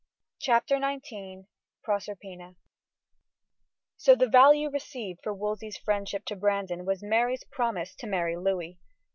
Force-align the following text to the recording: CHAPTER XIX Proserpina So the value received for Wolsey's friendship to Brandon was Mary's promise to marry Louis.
CHAPTER 0.39 0.77
XIX 0.79 1.45
Proserpina 1.83 2.55
So 3.97 4.15
the 4.15 4.25
value 4.27 4.71
received 4.71 5.19
for 5.21 5.31
Wolsey's 5.31 5.77
friendship 5.77 6.25
to 6.25 6.35
Brandon 6.35 6.85
was 6.85 7.03
Mary's 7.03 7.43
promise 7.43 7.93
to 7.97 8.07
marry 8.07 8.35
Louis. 8.35 8.79